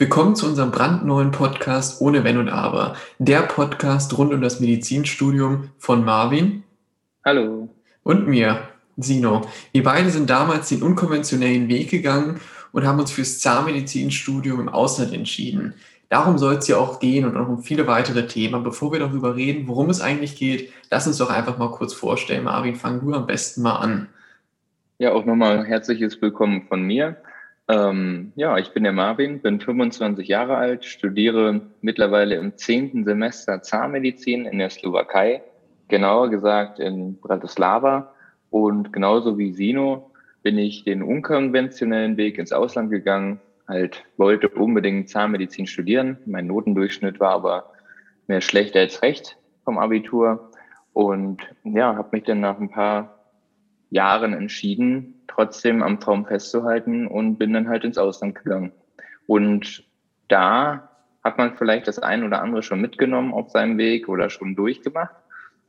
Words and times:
Willkommen 0.00 0.34
zu 0.34 0.46
unserem 0.46 0.70
brandneuen 0.70 1.30
Podcast 1.30 2.00
Ohne 2.00 2.24
Wenn 2.24 2.38
und 2.38 2.48
Aber. 2.48 2.96
Der 3.18 3.42
Podcast 3.42 4.16
rund 4.16 4.32
um 4.32 4.40
das 4.40 4.58
Medizinstudium 4.58 5.72
von 5.76 6.06
Marvin. 6.06 6.62
Hallo. 7.22 7.68
Und 8.02 8.26
mir, 8.26 8.62
Sino. 8.96 9.42
Wir 9.72 9.82
beide 9.82 10.08
sind 10.08 10.30
damals 10.30 10.70
den 10.70 10.82
unkonventionellen 10.82 11.68
Weg 11.68 11.90
gegangen 11.90 12.40
und 12.72 12.86
haben 12.86 12.98
uns 12.98 13.10
fürs 13.12 13.40
Zahnmedizinstudium 13.40 14.60
im 14.60 14.68
Ausland 14.70 15.12
entschieden. 15.12 15.74
Darum 16.08 16.38
soll 16.38 16.54
es 16.54 16.66
ja 16.66 16.78
auch 16.78 16.98
gehen 16.98 17.26
und 17.26 17.36
auch 17.36 17.48
um 17.48 17.62
viele 17.62 17.86
weitere 17.86 18.26
Themen. 18.26 18.64
Bevor 18.64 18.92
wir 18.92 19.00
darüber 19.00 19.36
reden, 19.36 19.68
worum 19.68 19.90
es 19.90 20.00
eigentlich 20.00 20.34
geht, 20.36 20.72
lass 20.90 21.06
uns 21.06 21.18
doch 21.18 21.28
einfach 21.28 21.58
mal 21.58 21.72
kurz 21.72 21.92
vorstellen. 21.92 22.44
Marvin, 22.44 22.74
fang 22.74 23.00
du 23.00 23.12
am 23.12 23.26
besten 23.26 23.60
mal 23.60 23.76
an. 23.76 24.08
Ja, 24.96 25.12
auch 25.12 25.26
nochmal 25.26 25.66
herzliches 25.66 26.22
Willkommen 26.22 26.62
von 26.68 26.80
mir. 26.80 27.18
Ähm, 27.70 28.32
ja, 28.34 28.58
ich 28.58 28.72
bin 28.72 28.82
der 28.82 28.92
Marvin, 28.92 29.40
bin 29.40 29.60
25 29.60 30.26
Jahre 30.26 30.56
alt, 30.56 30.84
studiere 30.84 31.60
mittlerweile 31.82 32.34
im 32.34 32.56
zehnten 32.56 33.04
Semester 33.04 33.62
Zahnmedizin 33.62 34.44
in 34.44 34.58
der 34.58 34.70
Slowakei, 34.70 35.42
genauer 35.86 36.30
gesagt 36.30 36.80
in 36.80 37.20
Bratislava. 37.20 38.12
Und 38.50 38.92
genauso 38.92 39.38
wie 39.38 39.52
Sino 39.52 40.10
bin 40.42 40.58
ich 40.58 40.82
den 40.82 41.00
unkonventionellen 41.04 42.16
Weg 42.16 42.38
ins 42.38 42.50
Ausland 42.50 42.90
gegangen, 42.90 43.38
halt 43.68 44.04
wollte 44.16 44.48
unbedingt 44.48 45.08
Zahnmedizin 45.08 45.68
studieren. 45.68 46.18
Mein 46.26 46.48
Notendurchschnitt 46.48 47.20
war 47.20 47.34
aber 47.34 47.70
mehr 48.26 48.40
schlecht 48.40 48.74
als 48.74 49.00
recht 49.02 49.36
vom 49.64 49.78
Abitur. 49.78 50.50
Und 50.92 51.42
ja, 51.62 51.94
habe 51.94 52.08
mich 52.10 52.24
dann 52.24 52.40
nach 52.40 52.58
ein 52.58 52.70
paar 52.70 53.19
Jahren 53.90 54.32
entschieden, 54.32 55.22
trotzdem 55.26 55.82
am 55.82 56.00
Traum 56.00 56.24
festzuhalten 56.24 57.06
und 57.06 57.36
bin 57.36 57.52
dann 57.52 57.68
halt 57.68 57.84
ins 57.84 57.98
Ausland 57.98 58.36
gegangen. 58.36 58.72
Und 59.26 59.84
da 60.28 60.88
hat 61.22 61.38
man 61.38 61.56
vielleicht 61.56 61.88
das 61.88 61.98
ein 61.98 62.24
oder 62.24 62.40
andere 62.42 62.62
schon 62.62 62.80
mitgenommen 62.80 63.34
auf 63.34 63.50
seinem 63.50 63.78
Weg 63.78 64.08
oder 64.08 64.30
schon 64.30 64.56
durchgemacht. 64.56 65.14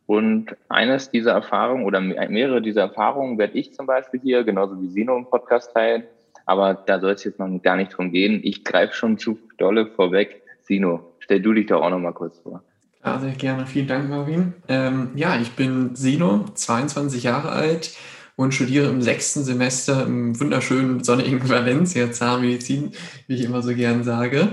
Und 0.06 0.56
eines 0.70 1.10
dieser 1.10 1.32
Erfahrungen 1.32 1.86
oder 1.86 2.02
mehrere 2.02 2.62
dieser 2.62 2.82
Erfahrungen 2.82 3.38
werde 3.38 3.58
ich 3.58 3.74
zum 3.74 3.86
Beispiel 3.86 4.20
hier, 4.20 4.44
genauso 4.44 4.82
wie 4.82 4.88
Sino 4.88 5.18
im 5.18 5.30
Podcast 5.30 5.74
teilen. 5.74 6.04
Aber 6.46 6.74
da 6.74 7.00
soll 7.00 7.14
es 7.14 7.24
jetzt 7.24 7.40
noch 7.40 7.62
gar 7.62 7.76
nicht 7.76 7.96
drum 7.96 8.12
gehen. 8.12 8.42
Ich 8.44 8.64
greife 8.64 8.94
schon 8.94 9.18
zu 9.18 9.40
dolle 9.58 9.88
vorweg. 9.88 10.42
Sino, 10.62 11.14
stell 11.20 11.42
du 11.42 11.54
dich 11.54 11.68
doch 11.68 11.82
auch 11.82 11.90
noch 11.90 12.00
mal 12.00 12.14
kurz 12.14 12.40
vor. 12.40 12.64
Ja, 13.04 13.20
sehr 13.20 13.32
gerne. 13.32 13.66
Vielen 13.66 13.88
Dank, 13.88 14.10
Marvin. 14.10 14.54
Ähm, 14.68 15.10
ja, 15.16 15.40
ich 15.40 15.54
bin 15.54 15.96
Sino, 15.96 16.46
22 16.54 17.24
Jahre 17.24 17.50
alt 17.50 17.96
und 18.36 18.54
studiere 18.54 18.90
im 18.90 19.02
sechsten 19.02 19.44
Semester 19.44 20.06
im 20.06 20.40
wunderschönen 20.40 21.04
sonnigen 21.04 21.48
Valencia 21.50 22.12
Zahnmedizin, 22.12 22.92
wie 23.26 23.36
ich 23.36 23.44
immer 23.44 23.64
so 23.64 23.74
gern 23.74 24.04
sage. 24.04 24.50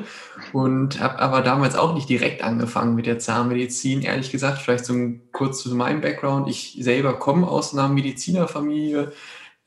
Und 0.55 0.99
habe 0.99 1.19
aber 1.19 1.43
damals 1.43 1.77
auch 1.77 1.95
nicht 1.95 2.09
direkt 2.09 2.43
angefangen 2.43 2.95
mit 2.95 3.05
der 3.05 3.19
Zahnmedizin. 3.19 4.01
Ehrlich 4.01 4.33
gesagt, 4.33 4.63
vielleicht 4.63 4.87
so 4.87 4.95
kurz 5.33 5.63
zu 5.63 5.75
meinem 5.75 6.01
Background. 6.01 6.49
Ich 6.49 6.79
selber 6.81 7.19
komme 7.19 7.47
aus 7.47 7.75
einer 7.75 7.89
Medizinerfamilie. 7.89 9.13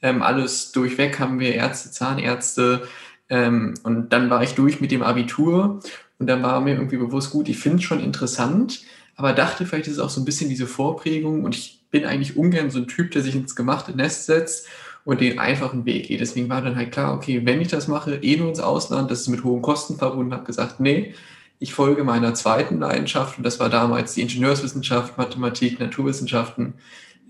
Ähm, 0.01 0.23
alles 0.23 0.71
durchweg 0.71 1.19
haben 1.19 1.39
wir 1.39 1.53
Ärzte, 1.53 1.91
Zahnärzte. 1.91 2.87
Ähm, 3.29 3.75
und 3.83 4.09
dann 4.11 4.31
war 4.31 4.41
ich 4.41 4.55
durch 4.55 4.81
mit 4.81 4.91
dem 4.91 5.03
Abitur 5.03 5.81
und 6.21 6.27
dann 6.27 6.43
war 6.43 6.61
mir 6.61 6.75
irgendwie 6.75 6.97
bewusst, 6.97 7.31
gut, 7.31 7.49
ich 7.49 7.57
finde 7.57 7.77
es 7.79 7.83
schon 7.83 7.99
interessant, 7.99 8.83
aber 9.15 9.33
dachte, 9.33 9.65
vielleicht 9.65 9.87
ist 9.87 9.93
es 9.93 9.99
auch 9.99 10.11
so 10.11 10.21
ein 10.21 10.25
bisschen 10.25 10.49
diese 10.49 10.67
Vorprägung 10.67 11.43
und 11.43 11.55
ich 11.55 11.81
bin 11.89 12.05
eigentlich 12.05 12.37
ungern 12.37 12.69
so 12.69 12.77
ein 12.77 12.87
Typ, 12.87 13.09
der 13.09 13.23
sich 13.23 13.33
ins 13.33 13.55
gemachte 13.55 13.91
Nest 13.93 14.27
setzt 14.27 14.67
und 15.03 15.19
den 15.19 15.39
einfachen 15.39 15.83
Weg 15.87 16.09
geht. 16.09 16.21
Deswegen 16.21 16.47
war 16.47 16.61
dann 16.61 16.75
halt 16.75 16.91
klar, 16.91 17.15
okay, 17.15 17.41
wenn 17.43 17.59
ich 17.59 17.69
das 17.69 17.87
mache, 17.87 18.17
eh 18.17 18.37
nur 18.37 18.49
ins 18.49 18.59
Ausland, 18.59 19.09
das 19.09 19.21
ist 19.21 19.29
mit 19.29 19.43
hohen 19.43 19.63
Kosten 19.63 19.97
verbunden, 19.97 20.31
habe 20.31 20.45
gesagt, 20.45 20.79
nee, 20.79 21.15
ich 21.57 21.73
folge 21.73 22.03
meiner 22.03 22.35
zweiten 22.35 22.77
Leidenschaft 22.77 23.39
und 23.39 23.43
das 23.43 23.59
war 23.59 23.69
damals 23.69 24.13
die 24.13 24.21
Ingenieurswissenschaft, 24.21 25.17
Mathematik, 25.17 25.79
Naturwissenschaften. 25.79 26.75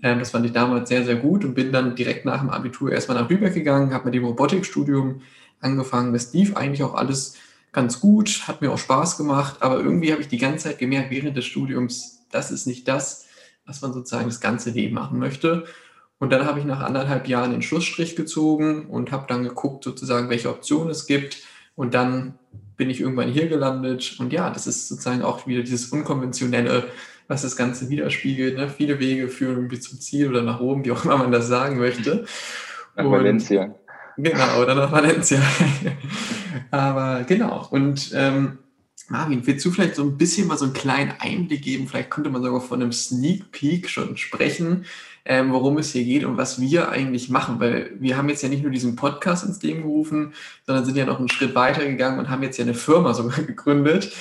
Ähm, 0.02 0.18
das 0.18 0.32
fand 0.32 0.44
ich 0.44 0.52
damals 0.52 0.90
sehr, 0.90 1.06
sehr 1.06 1.16
gut 1.16 1.46
und 1.46 1.54
bin 1.54 1.72
dann 1.72 1.96
direkt 1.96 2.26
nach 2.26 2.40
dem 2.40 2.50
Abitur 2.50 2.92
erstmal 2.92 3.22
nach 3.22 3.30
Lübeck 3.30 3.54
gegangen, 3.54 3.94
habe 3.94 4.04
mit 4.04 4.14
dem 4.14 4.26
Robotikstudium 4.26 5.22
angefangen. 5.62 6.12
Das 6.12 6.34
lief 6.34 6.56
eigentlich 6.56 6.82
auch 6.82 6.92
alles 6.92 7.38
ganz 7.72 8.00
gut, 8.00 8.46
hat 8.46 8.60
mir 8.60 8.70
auch 8.70 8.78
Spaß 8.78 9.16
gemacht, 9.16 9.56
aber 9.60 9.78
irgendwie 9.78 10.12
habe 10.12 10.20
ich 10.20 10.28
die 10.28 10.38
ganze 10.38 10.68
Zeit 10.68 10.78
gemerkt 10.78 11.10
während 11.10 11.36
des 11.36 11.46
Studiums, 11.46 12.26
das 12.30 12.50
ist 12.50 12.66
nicht 12.66 12.86
das, 12.86 13.26
was 13.66 13.80
man 13.80 13.92
sozusagen 13.92 14.26
das 14.26 14.40
ganze 14.40 14.70
Leben 14.70 14.94
machen 14.94 15.18
möchte. 15.18 15.64
Und 16.18 16.30
dann 16.30 16.46
habe 16.46 16.60
ich 16.60 16.64
nach 16.64 16.80
anderthalb 16.80 17.26
Jahren 17.26 17.50
den 17.50 17.62
Schlussstrich 17.62 18.14
gezogen 18.14 18.86
und 18.86 19.10
habe 19.10 19.26
dann 19.26 19.42
geguckt, 19.42 19.82
sozusagen, 19.84 20.30
welche 20.30 20.50
Optionen 20.50 20.90
es 20.90 21.06
gibt. 21.06 21.38
Und 21.74 21.94
dann 21.94 22.38
bin 22.76 22.90
ich 22.90 23.00
irgendwann 23.00 23.28
hier 23.28 23.48
gelandet. 23.48 24.16
Und 24.20 24.32
ja, 24.32 24.50
das 24.50 24.66
ist 24.66 24.88
sozusagen 24.88 25.22
auch 25.22 25.46
wieder 25.46 25.62
dieses 25.62 25.86
Unkonventionelle, 25.86 26.84
was 27.26 27.42
das 27.42 27.56
Ganze 27.56 27.88
widerspiegelt. 27.88 28.56
Ne? 28.56 28.68
Viele 28.68 29.00
Wege 29.00 29.28
führen 29.28 29.56
irgendwie 29.56 29.80
zum 29.80 29.98
Ziel 30.00 30.28
oder 30.28 30.42
nach 30.42 30.60
oben, 30.60 30.84
wie 30.84 30.92
auch 30.92 31.04
immer 31.04 31.16
man 31.16 31.32
das 31.32 31.48
sagen 31.48 31.78
möchte. 31.78 32.24
Nach 32.94 33.04
und, 33.04 33.10
Valencia. 33.10 33.74
Genau, 34.16 34.62
oder 34.62 34.74
nach 34.74 34.92
Valencia. 34.92 35.40
Aber 36.70 37.24
genau. 37.24 37.66
Und 37.70 38.12
ähm, 38.14 38.58
Marvin, 39.08 39.46
willst 39.46 39.64
du 39.64 39.70
vielleicht 39.70 39.96
so 39.96 40.04
ein 40.04 40.16
bisschen 40.16 40.46
mal 40.48 40.56
so 40.56 40.64
einen 40.64 40.74
kleinen 40.74 41.12
Einblick 41.18 41.62
geben? 41.62 41.86
Vielleicht 41.86 42.10
könnte 42.10 42.30
man 42.30 42.42
sogar 42.42 42.60
von 42.60 42.80
einem 42.80 42.92
Sneak 42.92 43.50
Peek 43.52 43.88
schon 43.88 44.16
sprechen, 44.16 44.86
ähm, 45.24 45.52
worum 45.52 45.78
es 45.78 45.92
hier 45.92 46.04
geht 46.04 46.24
und 46.24 46.36
was 46.36 46.60
wir 46.60 46.90
eigentlich 46.90 47.28
machen. 47.28 47.60
Weil 47.60 47.90
wir 47.98 48.16
haben 48.16 48.28
jetzt 48.28 48.42
ja 48.42 48.48
nicht 48.48 48.62
nur 48.62 48.72
diesen 48.72 48.96
Podcast 48.96 49.44
ins 49.44 49.62
Leben 49.62 49.82
gerufen, 49.82 50.34
sondern 50.66 50.84
sind 50.84 50.96
ja 50.96 51.04
noch 51.04 51.18
einen 51.18 51.28
Schritt 51.28 51.54
weiter 51.54 51.84
gegangen 51.84 52.18
und 52.18 52.30
haben 52.30 52.42
jetzt 52.42 52.58
ja 52.58 52.64
eine 52.64 52.74
Firma 52.74 53.12
sogar 53.12 53.42
gegründet. 53.46 54.12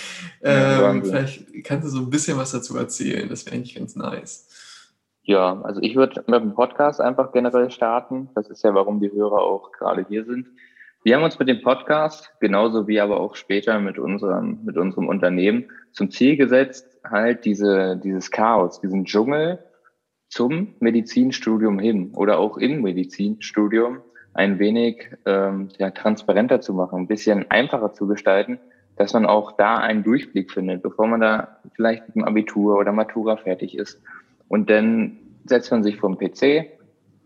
Ähm, 0.42 1.04
vielleicht 1.04 1.64
kannst 1.64 1.88
du 1.88 1.92
so 1.92 2.00
ein 2.00 2.10
bisschen 2.10 2.38
was 2.38 2.52
dazu 2.52 2.76
erzählen. 2.78 3.30
Das 3.30 3.46
wäre 3.46 3.56
eigentlich 3.56 3.76
ganz 3.76 3.96
nice. 3.96 4.48
Ja, 5.24 5.62
also 5.62 5.80
ich 5.82 5.96
würde 5.96 6.24
mit 6.28 6.42
dem 6.42 6.56
Podcast 6.56 7.00
einfach 7.00 7.32
generell 7.32 7.70
starten. 7.70 8.30
Das 8.34 8.50
ist 8.50 8.64
ja, 8.64 8.74
warum 8.74 9.00
die 9.00 9.12
Hörer 9.12 9.40
auch 9.40 9.72
gerade 9.72 10.06
hier 10.10 10.26
sind. 10.26 10.48
Wir 11.04 11.16
haben 11.16 11.24
uns 11.24 11.40
mit 11.40 11.48
dem 11.48 11.64
Podcast, 11.64 12.32
genauso 12.40 12.88
wie 12.88 13.00
aber 13.00 13.20
auch 13.20 13.36
später 13.36 13.80
mit 13.80 13.98
unserem, 13.98 14.60
mit 14.64 14.78
unserem 14.78 15.08
Unternehmen, 15.08 15.66
zum 15.94 16.12
Ziel 16.12 16.38
gesetzt, 16.38 17.00
halt 17.04 17.44
diese, 17.44 18.00
dieses 18.04 18.30
Chaos, 18.30 18.80
diesen 18.82 19.06
Dschungel 19.06 19.58
zum 20.30 20.76
Medizinstudium 20.80 21.80
hin 21.80 22.12
oder 22.14 22.38
auch 22.38 22.58
im 22.58 22.84
Medizinstudium 22.84 24.02
ein 24.36 24.60
wenig 24.60 25.10
ähm, 25.26 25.70
ja, 25.80 25.90
transparenter 25.90 26.62
zu 26.62 26.76
machen, 26.76 27.00
ein 27.00 27.08
bisschen 27.08 27.50
einfacher 27.50 27.94
zu 27.94 28.06
gestalten, 28.06 28.60
dass 28.96 29.14
man 29.14 29.26
auch 29.26 29.54
da 29.54 29.78
einen 29.78 30.04
Durchblick 30.04 30.52
findet, 30.52 30.84
bevor 30.84 31.08
man 31.08 31.20
da 31.22 31.60
vielleicht 31.76 32.08
mit 32.10 32.16
dem 32.16 32.26
Abitur 32.26 32.78
oder 32.78 32.92
Matura 32.92 33.38
fertig 33.38 33.76
ist. 33.76 34.00
Und 34.48 34.70
dann 34.70 35.18
setzt 35.46 35.72
man 35.72 35.82
sich 35.82 35.98
vom 35.98 36.20
PC, 36.20 36.70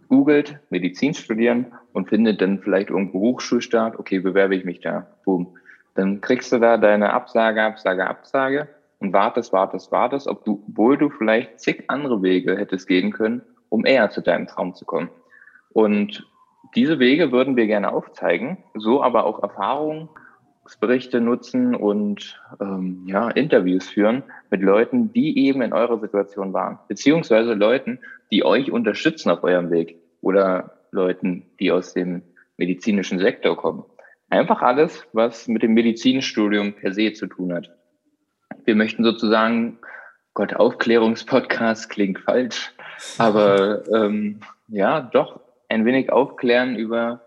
googelt 0.07 0.59
Medizin 0.69 1.13
studieren 1.13 1.73
und 1.93 2.09
findet 2.09 2.41
dann 2.41 2.59
vielleicht 2.59 2.89
irgendwo 2.89 3.19
Hochschulstart. 3.19 3.99
Okay, 3.99 4.19
bewerbe 4.19 4.55
ich 4.55 4.65
mich 4.65 4.81
da. 4.81 5.07
Boom. 5.25 5.57
Dann 5.95 6.21
kriegst 6.21 6.51
du 6.51 6.59
da 6.59 6.77
deine 6.77 7.13
Absage, 7.13 7.63
Absage, 7.63 8.07
Absage 8.07 8.67
und 8.99 9.13
wartest, 9.13 9.53
wartest, 9.53 9.91
wartest, 9.91 10.27
ob 10.27 10.43
du, 10.45 10.63
obwohl 10.69 10.97
du 10.97 11.09
vielleicht 11.09 11.59
zig 11.59 11.85
andere 11.87 12.21
Wege 12.21 12.57
hättest 12.57 12.87
gehen 12.87 13.11
können, 13.11 13.41
um 13.69 13.85
eher 13.85 14.09
zu 14.09 14.21
deinem 14.21 14.47
Traum 14.47 14.73
zu 14.75 14.85
kommen. 14.85 15.09
Und 15.71 16.27
diese 16.75 16.99
Wege 16.99 17.31
würden 17.31 17.55
wir 17.55 17.67
gerne 17.67 17.93
aufzeigen, 17.93 18.57
so 18.73 19.01
aber 19.01 19.25
auch 19.25 19.41
Erfahrungen 19.41 20.09
Berichte 20.79 21.21
nutzen 21.21 21.75
und 21.75 22.41
ähm, 22.59 23.03
ja, 23.05 23.29
Interviews 23.29 23.87
führen 23.87 24.23
mit 24.49 24.61
Leuten, 24.61 25.13
die 25.13 25.45
eben 25.45 25.61
in 25.61 25.73
eurer 25.73 25.99
Situation 25.99 26.53
waren, 26.53 26.79
beziehungsweise 26.87 27.53
Leuten, 27.53 27.99
die 28.31 28.43
euch 28.43 28.71
unterstützen 28.71 29.29
auf 29.29 29.43
eurem 29.43 29.69
Weg 29.69 29.97
oder 30.21 30.77
Leuten, 30.91 31.45
die 31.59 31.71
aus 31.71 31.93
dem 31.93 32.23
medizinischen 32.57 33.19
Sektor 33.19 33.55
kommen. 33.55 33.83
Einfach 34.29 34.61
alles, 34.63 35.05
was 35.13 35.47
mit 35.47 35.61
dem 35.61 35.73
Medizinstudium 35.73 36.73
per 36.73 36.93
se 36.93 37.13
zu 37.13 37.27
tun 37.27 37.53
hat. 37.53 37.71
Wir 38.63 38.75
möchten 38.75 39.03
sozusagen, 39.03 39.77
Gott, 40.33 40.55
Aufklärungspodcast 40.55 41.89
klingt 41.89 42.19
falsch, 42.19 42.73
aber 43.19 43.83
ähm, 43.93 44.39
ja, 44.67 45.01
doch 45.01 45.41
ein 45.69 45.85
wenig 45.85 46.11
aufklären 46.11 46.75
über 46.75 47.21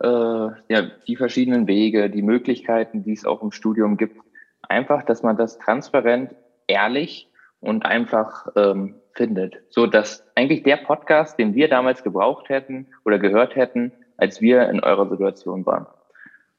äh, 0.00 0.06
ja, 0.06 0.82
die 1.06 1.16
verschiedenen 1.16 1.66
Wege, 1.66 2.10
die 2.10 2.22
Möglichkeiten, 2.22 3.02
die 3.02 3.12
es 3.12 3.24
auch 3.24 3.42
im 3.42 3.52
Studium 3.52 3.96
gibt. 3.96 4.20
Einfach, 4.68 5.04
dass 5.04 5.22
man 5.22 5.36
das 5.36 5.58
transparent, 5.58 6.34
ehrlich 6.66 7.28
und 7.60 7.84
einfach 7.84 8.48
ähm, 8.56 8.94
findet. 9.12 9.62
So 9.68 9.86
dass 9.86 10.26
eigentlich 10.34 10.62
der 10.62 10.76
Podcast, 10.76 11.38
den 11.38 11.54
wir 11.54 11.68
damals 11.68 12.02
gebraucht 12.02 12.48
hätten 12.48 12.86
oder 13.04 13.18
gehört 13.18 13.56
hätten, 13.56 13.92
als 14.16 14.40
wir 14.40 14.68
in 14.68 14.80
eurer 14.80 15.08
Situation 15.08 15.66
waren. 15.66 15.86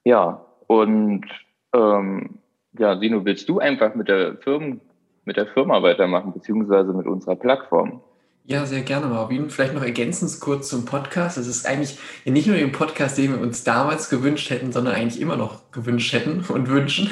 Ja, 0.04 0.46
und 0.68 1.26
ähm, 1.74 2.40
ja, 2.78 2.98
Sino, 2.98 3.26
willst 3.26 3.50
du 3.50 3.60
einfach 3.60 3.96
mit 3.96 4.08
der 4.08 4.38
Firmen, 4.38 4.82
mit 5.26 5.38
der 5.38 5.48
Firma 5.48 5.82
weitermachen, 5.84 6.34
beziehungsweise 6.34 6.94
mit 6.94 7.06
unserer 7.06 7.36
Plattform? 7.36 8.02
Ja, 8.44 8.66
sehr 8.66 8.82
gerne, 8.82 9.06
Marvin. 9.06 9.50
Vielleicht 9.50 9.76
noch 9.76 9.84
ergänzend 9.84 10.40
kurz 10.40 10.68
zum 10.68 10.84
Podcast. 10.84 11.38
Es 11.38 11.48
ist 11.48 11.68
eigentlich 11.68 11.98
nicht 12.26 12.48
nur 12.48 12.56
den 12.56 12.72
Podcast, 12.72 13.18
den 13.18 13.34
wir 13.34 13.40
uns 13.40 13.64
damals 13.64 14.10
gewünscht 14.10 14.50
hätten, 14.50 14.72
sondern 14.72 14.96
eigentlich 14.96 15.22
immer 15.22 15.38
noch 15.38 15.72
gewünscht 15.72 16.12
hätten 16.12 16.44
und 16.48 16.68
wünschen. 16.68 17.10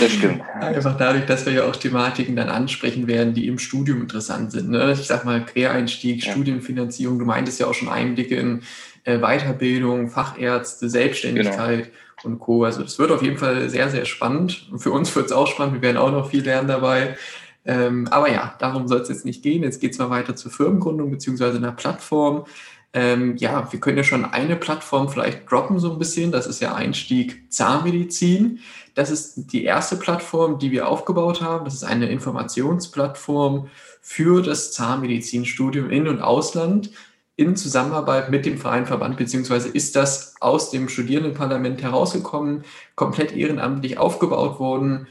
Das 0.00 0.12
stimmt. 0.12 0.42
Einfach 0.60 0.96
dadurch, 0.98 1.24
dass 1.24 1.46
wir 1.46 1.54
ja 1.54 1.64
auch 1.64 1.74
Thematiken 1.76 2.36
dann 2.36 2.50
ansprechen 2.50 3.06
werden, 3.06 3.32
die 3.32 3.48
im 3.48 3.58
Studium 3.58 4.02
interessant 4.02 4.52
sind. 4.52 4.70
Ne? 4.70 4.92
Ich 4.92 5.06
sag 5.06 5.24
mal, 5.24 5.44
Quereinstieg, 5.44 6.24
ja. 6.24 6.32
Studienfinanzierung. 6.32 7.18
Du 7.18 7.24
meintest 7.24 7.58
ja 7.58 7.66
auch 7.66 7.74
schon 7.74 7.88
Einblicke 7.88 8.36
in 8.36 8.62
äh, 9.04 9.18
Weiterbildung, 9.18 10.10
Fachärzte, 10.10 10.90
Selbstständigkeit. 10.90 11.84
Genau 11.84 11.96
und 12.24 12.38
Co. 12.38 12.64
Also 12.64 12.82
das 12.82 12.98
wird 12.98 13.10
auf 13.10 13.22
jeden 13.22 13.38
Fall 13.38 13.68
sehr, 13.68 13.88
sehr 13.90 14.04
spannend. 14.04 14.68
Und 14.70 14.78
für 14.80 14.90
uns 14.90 15.14
wird 15.14 15.26
es 15.26 15.32
auch 15.32 15.46
spannend. 15.46 15.74
Wir 15.74 15.82
werden 15.82 15.96
auch 15.96 16.10
noch 16.10 16.30
viel 16.30 16.42
lernen 16.42 16.68
dabei. 16.68 17.16
Ähm, 17.66 18.06
aber 18.08 18.30
ja, 18.30 18.54
darum 18.58 18.86
soll 18.86 19.00
es 19.00 19.08
jetzt 19.08 19.24
nicht 19.24 19.42
gehen. 19.42 19.62
Jetzt 19.62 19.80
geht 19.80 19.92
es 19.92 19.98
mal 19.98 20.10
weiter 20.10 20.36
zur 20.36 20.50
Firmengründung 20.50 21.10
beziehungsweise 21.10 21.58
einer 21.58 21.72
Plattform. 21.72 22.46
Ähm, 22.92 23.36
ja, 23.36 23.70
wir 23.70 23.80
können 23.80 23.98
ja 23.98 24.04
schon 24.04 24.24
eine 24.24 24.56
Plattform 24.56 25.08
vielleicht 25.08 25.50
droppen 25.50 25.78
so 25.78 25.92
ein 25.92 25.98
bisschen. 25.98 26.32
Das 26.32 26.46
ist 26.46 26.60
ja 26.60 26.74
Einstieg 26.74 27.52
Zahnmedizin. 27.52 28.60
Das 28.94 29.10
ist 29.10 29.52
die 29.52 29.64
erste 29.64 29.96
Plattform, 29.96 30.58
die 30.58 30.70
wir 30.70 30.88
aufgebaut 30.88 31.42
haben. 31.42 31.64
Das 31.66 31.74
ist 31.74 31.84
eine 31.84 32.08
Informationsplattform 32.08 33.68
für 34.00 34.40
das 34.40 34.72
Zahnmedizinstudium 34.72 35.90
in 35.90 36.08
und 36.08 36.22
Ausland 36.22 36.90
in 37.36 37.54
Zusammenarbeit 37.54 38.30
mit 38.30 38.46
dem 38.46 38.56
Vereinverband, 38.56 39.18
beziehungsweise 39.18 39.68
ist 39.68 39.94
das 39.94 40.36
aus 40.40 40.70
dem 40.70 40.88
Studierendenparlament 40.88 41.82
herausgekommen, 41.82 42.64
komplett 42.94 43.36
ehrenamtlich 43.36 43.98
aufgebaut 43.98 44.58
worden. 44.58 45.06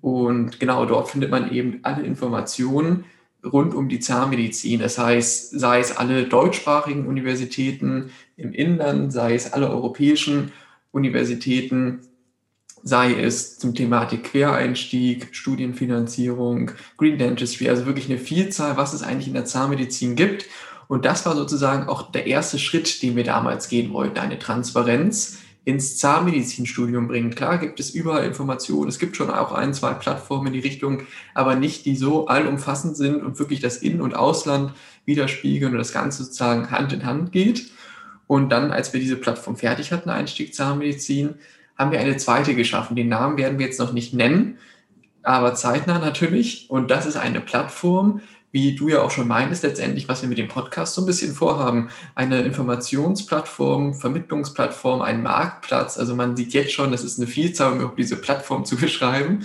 Und 0.00 0.60
genau 0.60 0.86
dort 0.86 1.10
findet 1.10 1.30
man 1.30 1.52
eben 1.52 1.80
alle 1.82 2.04
Informationen 2.04 3.04
rund 3.44 3.74
um 3.74 3.88
die 3.88 4.00
Zahnmedizin. 4.00 4.80
Das 4.80 4.98
heißt, 4.98 5.58
sei 5.58 5.80
es 5.80 5.96
alle 5.96 6.24
deutschsprachigen 6.24 7.06
Universitäten 7.06 8.10
im 8.36 8.52
Inland, 8.52 9.12
sei 9.12 9.34
es 9.34 9.52
alle 9.52 9.70
europäischen 9.70 10.52
Universitäten, 10.90 12.00
sei 12.82 13.12
es 13.12 13.58
zum 13.58 13.74
Thematik 13.74 14.24
Quereinstieg, 14.24 15.28
Studienfinanzierung, 15.32 16.72
Green 16.96 17.18
Dentistry, 17.18 17.68
also 17.68 17.86
wirklich 17.86 18.08
eine 18.08 18.18
Vielzahl, 18.18 18.76
was 18.76 18.94
es 18.94 19.02
eigentlich 19.02 19.28
in 19.28 19.34
der 19.34 19.44
Zahnmedizin 19.44 20.16
gibt. 20.16 20.46
Und 20.86 21.04
das 21.04 21.26
war 21.26 21.36
sozusagen 21.36 21.88
auch 21.88 22.10
der 22.10 22.26
erste 22.26 22.58
Schritt, 22.58 23.02
den 23.02 23.14
wir 23.14 23.24
damals 23.24 23.68
gehen 23.68 23.92
wollten, 23.92 24.18
eine 24.18 24.38
Transparenz 24.38 25.38
ins 25.68 25.98
Zahnmedizinstudium 25.98 27.08
bringen. 27.08 27.34
Klar 27.34 27.58
gibt 27.58 27.78
es 27.78 27.90
überall 27.90 28.24
Informationen, 28.24 28.88
es 28.88 28.98
gibt 28.98 29.16
schon 29.16 29.28
auch 29.28 29.52
ein, 29.52 29.74
zwei 29.74 29.92
Plattformen 29.92 30.46
in 30.46 30.54
die 30.54 30.66
Richtung, 30.66 31.02
aber 31.34 31.56
nicht 31.56 31.84
die 31.84 31.94
so 31.94 32.26
allumfassend 32.26 32.96
sind 32.96 33.22
und 33.22 33.38
wirklich 33.38 33.60
das 33.60 33.76
In- 33.76 34.00
und 34.00 34.16
Ausland 34.16 34.72
widerspiegeln 35.04 35.72
und 35.72 35.78
das 35.78 35.92
Ganze 35.92 36.24
sozusagen 36.24 36.70
Hand 36.70 36.94
in 36.94 37.04
Hand 37.04 37.32
geht. 37.32 37.70
Und 38.26 38.48
dann, 38.48 38.70
als 38.70 38.94
wir 38.94 39.00
diese 39.00 39.16
Plattform 39.16 39.56
fertig 39.56 39.92
hatten, 39.92 40.08
Einstieg 40.08 40.54
Zahnmedizin, 40.54 41.34
haben 41.76 41.92
wir 41.92 42.00
eine 42.00 42.16
zweite 42.16 42.54
geschaffen. 42.54 42.96
Den 42.96 43.10
Namen 43.10 43.36
werden 43.36 43.58
wir 43.58 43.66
jetzt 43.66 43.78
noch 43.78 43.92
nicht 43.92 44.14
nennen, 44.14 44.56
aber 45.22 45.54
zeitnah 45.54 45.98
natürlich. 45.98 46.70
Und 46.70 46.90
das 46.90 47.04
ist 47.04 47.18
eine 47.18 47.42
Plattform, 47.42 48.22
wie 48.50 48.74
du 48.74 48.88
ja 48.88 49.02
auch 49.02 49.10
schon 49.10 49.28
meintest, 49.28 49.62
letztendlich, 49.62 50.08
was 50.08 50.22
wir 50.22 50.28
mit 50.28 50.38
dem 50.38 50.48
Podcast 50.48 50.94
so 50.94 51.02
ein 51.02 51.06
bisschen 51.06 51.34
vorhaben. 51.34 51.90
Eine 52.14 52.42
Informationsplattform, 52.42 53.94
Vermittlungsplattform, 53.94 55.02
ein 55.02 55.22
Marktplatz. 55.22 55.98
Also 55.98 56.14
man 56.14 56.36
sieht 56.36 56.54
jetzt 56.54 56.72
schon, 56.72 56.90
das 56.90 57.04
ist 57.04 57.18
eine 57.18 57.26
Vielzahl, 57.26 57.82
um 57.82 57.96
diese 57.96 58.16
Plattform 58.16 58.64
zu 58.64 58.76
beschreiben, 58.80 59.44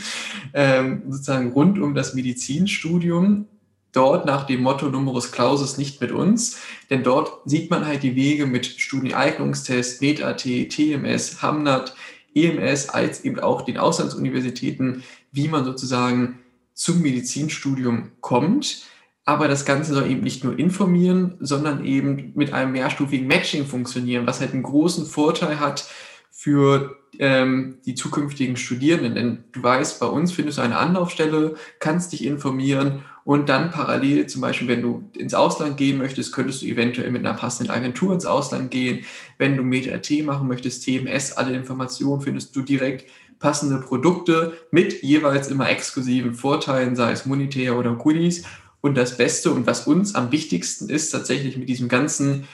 ähm, 0.53 1.03
sozusagen 1.09 1.51
rund 1.51 1.79
um 1.79 1.95
das 1.95 2.13
Medizinstudium. 2.13 3.47
Dort 3.91 4.25
nach 4.25 4.47
dem 4.47 4.63
Motto 4.63 4.88
Numerus 4.88 5.31
Clausus 5.31 5.77
nicht 5.77 6.01
mit 6.01 6.11
uns, 6.11 6.57
denn 6.89 7.03
dort 7.03 7.41
sieht 7.45 7.69
man 7.69 7.85
halt 7.85 8.01
die 8.01 8.15
Wege 8.15 8.47
mit 8.47 8.65
Studieneignungstest, 8.65 10.01
NET.AT, 10.01 10.41
TMS, 10.41 11.44
Hamnat, 11.44 11.94
EMS, 12.33 12.89
als 12.89 13.23
eben 13.23 13.39
auch 13.39 13.61
den 13.61 13.77
Auslandsuniversitäten, 13.77 15.03
wie 15.31 15.47
man 15.47 15.63
sozusagen 15.63 16.39
zum 16.74 17.02
Medizinstudium 17.02 18.12
kommt 18.22 18.88
aber 19.25 19.48
das 19.48 19.66
Ganze 19.66 19.94
soll 19.94 20.10
eben 20.10 20.22
nicht 20.22 20.44
nur 20.44 20.58
informieren, 20.60 21.36
sondern 21.40 21.86
eben 21.86 22.34
mit 22.36 22.54
einem 22.54 22.74
mehrstufigen 22.74 23.28
Matching 23.28 23.66
funktionieren, 23.66 24.28
was 24.28 24.42
halt 24.42 24.54
einen 24.54 24.64
großen 24.64 25.06
Vorteil 25.06 25.60
hat 25.60 25.88
für 26.30 26.98
ähm, 27.20 27.78
die 27.86 27.96
zukünftigen 27.96 28.58
Studierenden. 28.58 29.16
Denn 29.16 29.44
du 29.54 29.64
weißt, 29.64 30.00
bei 30.00 30.08
uns 30.08 30.34
findest 30.34 30.58
du 30.58 30.62
eine 30.62 30.78
Anlaufstelle, 30.78 31.56
kannst 31.80 32.12
dich 32.12 32.25
informieren 32.25 33.04
und 33.24 33.48
dann 33.48 33.72
parallel, 33.72 34.28
zum 34.28 34.42
Beispiel, 34.42 34.68
wenn 34.68 34.81
du 34.81 35.10
ins 35.18 35.34
Ausland 35.34 35.78
gehen 35.78 35.98
möchtest, 35.98 36.34
könntest 36.34 36.62
du 36.62 36.66
eventuell 36.66 37.10
mit 37.10 37.25
einer 37.25 37.38
passenden 37.38 37.72
Agentur 37.72 38.14
ins 38.14 38.25
Ausland 38.25 38.72
gehen. 38.72 39.06
Wenn 39.38 39.56
du 39.56 39.64
MetaT 39.64 40.25
machen 40.25 40.50
möchtest, 40.50 40.84
TMS, 40.84 41.31
alle 41.31 41.56
Informationen 41.56 42.20
findest 42.20 42.54
du 42.54 42.62
direkt 42.62 43.10
passende 43.39 43.80
Produkte 43.80 44.53
mit 44.71 45.03
jeweils 45.03 45.47
immer 45.50 45.69
exklusiven 45.69 46.33
Vorteilen, 46.33 46.95
sei 46.95 47.12
es 47.12 47.25
monetär 47.25 47.77
oder 47.77 47.94
Goodies. 47.94 48.44
Und 48.81 48.95
das 48.95 49.18
Beste 49.18 49.51
und 49.51 49.65
was 49.65 49.88
uns 49.88 50.15
am 50.15 50.31
wichtigsten 50.31 50.89
ist, 50.89 51.12
tatsächlich 51.12 51.57
mit 51.57 51.69
diesem 51.69 51.88
ganzen 51.88 52.47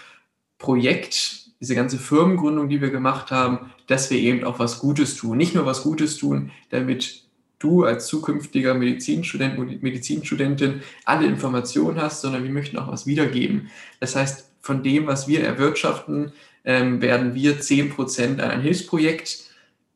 Projekt, 0.58 1.50
diese 1.60 1.76
ganze 1.76 1.98
Firmengründung, 1.98 2.70
die 2.70 2.82
wir 2.82 2.92
gemacht 2.92 3.32
haben, 3.32 3.72
dass 3.88 4.10
wir 4.12 4.20
eben 4.20 4.44
auch 4.44 4.60
was 4.60 4.80
Gutes 4.80 5.16
tun. 5.16 5.38
Nicht 5.38 5.56
nur 5.56 5.66
was 5.66 5.84
Gutes 5.84 6.18
tun, 6.18 6.52
damit 6.70 7.24
du 7.58 7.84
als 7.84 8.08
zukünftiger 8.08 8.74
Medizinstudent 8.74 9.58
und 9.58 9.84
Medizinstudentin 9.84 10.82
alle 11.06 11.28
Informationen 11.28 12.02
hast, 12.02 12.22
sondern 12.22 12.44
wir 12.44 12.52
möchten 12.52 12.78
auch 12.78 12.88
was 12.88 13.06
wiedergeben. 13.06 13.70
Das 14.00 14.16
heißt, 14.16 14.50
von 14.62 14.84
dem, 14.84 15.08
was 15.08 15.28
wir 15.28 15.44
erwirtschaften, 15.44 16.32
ähm, 16.64 17.02
werden 17.02 17.36
wir 17.36 17.60
10% 17.60 18.40
an 18.40 18.52
ein 18.52 18.62
Hilfsprojekt 18.62 19.49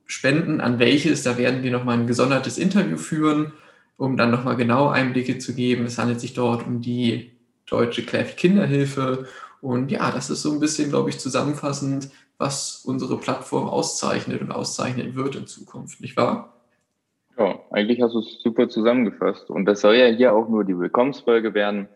spenden, 0.05 0.61
an 0.61 0.79
welches, 0.79 1.23
da 1.23 1.37
werden 1.37 1.63
wir 1.63 1.71
nochmal 1.71 1.97
ein 1.97 2.07
gesondertes 2.07 2.57
Interview 2.57 2.97
führen 2.97 3.53
um 3.97 4.17
dann 4.17 4.31
nochmal 4.31 4.55
genau 4.55 4.89
Einblicke 4.89 5.37
zu 5.37 5.53
geben. 5.53 5.85
Es 5.85 5.97
handelt 5.97 6.19
sich 6.19 6.33
dort 6.33 6.65
um 6.65 6.81
die 6.81 7.31
Deutsche 7.65 8.03
Clef 8.03 8.35
Kinderhilfe. 8.35 9.27
Und 9.61 9.91
ja, 9.91 10.11
das 10.11 10.29
ist 10.29 10.41
so 10.41 10.51
ein 10.51 10.59
bisschen, 10.59 10.89
glaube 10.89 11.09
ich, 11.09 11.19
zusammenfassend, 11.19 12.09
was 12.37 12.83
unsere 12.85 13.17
Plattform 13.17 13.69
auszeichnet 13.69 14.41
und 14.41 14.51
auszeichnen 14.51 15.15
wird 15.15 15.35
in 15.35 15.47
Zukunft, 15.47 16.01
nicht 16.01 16.17
wahr? 16.17 16.53
Ja, 17.37 17.59
eigentlich 17.71 18.01
hast 18.01 18.13
du 18.13 18.19
es 18.19 18.41
super 18.41 18.67
zusammengefasst. 18.67 19.49
Und 19.49 19.65
das 19.65 19.81
soll 19.81 19.95
ja 19.95 20.07
hier 20.07 20.33
auch 20.33 20.49
nur 20.49 20.65
die 20.65 20.77
Willkommensfolge 20.77 21.53
werden. 21.53 21.87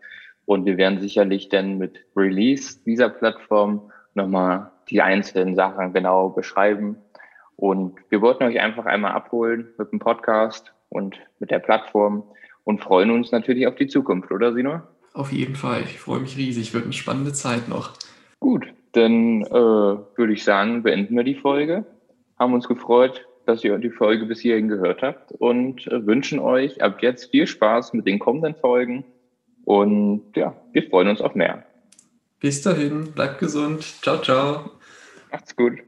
Und 0.45 0.65
wir 0.65 0.77
werden 0.77 1.01
sicherlich 1.01 1.50
dann 1.50 1.77
mit 1.77 2.06
Release 2.15 2.80
dieser 2.86 3.09
Plattform 3.09 3.92
nochmal 4.13 4.71
die 4.89 5.01
einzelnen 5.01 5.56
Sachen 5.56 5.92
genau 5.92 6.30
beschreiben. 6.30 6.95
Und 7.57 7.98
wir 8.09 8.21
wollten 8.21 8.44
euch 8.44 8.59
einfach 8.59 8.86
einmal 8.86 9.12
abholen 9.12 9.68
mit 9.77 9.92
dem 9.92 10.00
Podcast 10.00 10.71
und 10.89 11.18
mit 11.39 11.51
der 11.51 11.59
Plattform 11.59 12.23
und 12.64 12.81
freuen 12.81 13.11
uns 13.11 13.31
natürlich 13.31 13.68
auf 13.68 13.76
die 13.76 13.87
Zukunft, 13.87 14.31
oder 14.31 14.54
Sino? 14.54 14.81
Auf 15.14 15.31
jeden 15.31 15.56
Fall. 15.56 15.81
Ich 15.81 15.99
freue 15.99 16.19
mich 16.19 16.37
riesig. 16.37 16.73
Wird 16.73 16.83
eine 16.83 16.94
spannende 16.94 17.33
Zeit 17.33 17.68
noch. 17.68 17.94
Gut, 18.40 18.68
dann 18.92 19.42
äh, 19.42 19.49
würde 19.52 20.33
ich 20.33 20.44
sagen, 20.44 20.83
beenden 20.83 21.16
wir 21.16 21.23
die 21.23 21.35
Folge. 21.35 21.85
Haben 22.37 22.54
uns 22.54 22.68
gefreut, 22.68 23.26
dass 23.47 23.64
ihr 23.64 23.78
die 23.80 23.90
Folge 23.90 24.26
bis 24.26 24.42
hierhin 24.42 24.68
gehört 24.68 25.02
habt 25.02 25.31
und 25.31 25.87
äh, 25.87 26.06
wünschen 26.06 26.40
euch 26.40 26.83
ab 26.83 27.02
jetzt 27.02 27.31
viel 27.31 27.47
Spaß 27.47 27.94
mit 27.94 28.06
den 28.06 28.19
kommenden 28.19 28.54
Folgen. 28.56 29.06
Und 29.66 30.23
ja, 30.35 30.56
wir 30.71 30.83
freuen 30.83 31.07
uns 31.07 31.21
auf 31.21 31.33
mehr. 31.33 31.66
Bis 32.40 32.61
dahin, 32.61 33.14
bleibt 33.14 33.40
gesund. 33.40 33.81
Ciao, 34.04 34.21
ciao. 34.21 34.71
Macht's 35.31 35.56
gut. 35.56 35.87